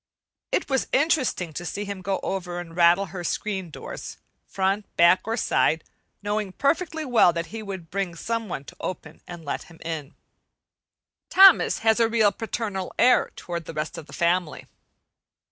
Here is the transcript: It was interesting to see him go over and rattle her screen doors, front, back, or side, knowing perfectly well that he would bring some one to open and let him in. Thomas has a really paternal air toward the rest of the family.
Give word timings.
It 0.51 0.67
was 0.67 0.87
interesting 0.91 1.53
to 1.53 1.63
see 1.63 1.85
him 1.85 2.01
go 2.01 2.19
over 2.23 2.59
and 2.59 2.75
rattle 2.75 3.05
her 3.13 3.23
screen 3.23 3.69
doors, 3.69 4.17
front, 4.47 4.87
back, 4.97 5.21
or 5.27 5.37
side, 5.37 5.83
knowing 6.23 6.53
perfectly 6.53 7.05
well 7.05 7.31
that 7.33 7.45
he 7.53 7.61
would 7.61 7.91
bring 7.91 8.15
some 8.15 8.49
one 8.49 8.63
to 8.63 8.75
open 8.79 9.21
and 9.27 9.45
let 9.45 9.65
him 9.65 9.77
in. 9.85 10.15
Thomas 11.29 11.77
has 11.85 11.99
a 11.99 12.09
really 12.09 12.31
paternal 12.31 12.91
air 12.97 13.29
toward 13.35 13.65
the 13.65 13.75
rest 13.75 13.95
of 13.95 14.07
the 14.07 14.13
family. 14.13 14.65